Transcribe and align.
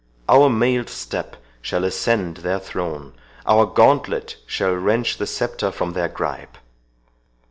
Our 0.27 0.49
mailed 0.49 0.89
step 0.89 1.35
shall 1.61 1.83
ascend 1.83 2.37
their 2.37 2.57
throne—our 2.59 3.67
gauntlet 3.67 4.37
shall 4.47 4.73
wrench 4.73 5.19
the 5.19 5.27
sceptre 5.27 5.71
from 5.71 5.93
their 5.93 6.07
gripe. 6.09 6.57